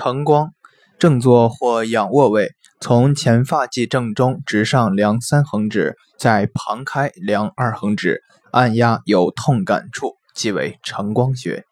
[0.00, 0.54] 承光
[0.98, 11.69] 正坐或仰卧位从前发际正中直上量三横指在旁开量二横指按压有痛感处即为承光穴。